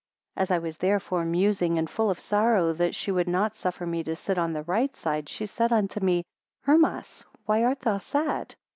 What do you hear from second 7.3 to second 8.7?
why art thou sad?